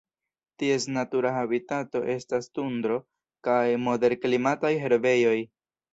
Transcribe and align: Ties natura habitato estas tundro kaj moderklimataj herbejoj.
Ties 0.61 0.85
natura 0.93 1.33
habitato 1.41 2.01
estas 2.13 2.49
tundro 2.59 2.99
kaj 3.49 3.61
moderklimataj 3.87 4.73
herbejoj. 4.87 5.37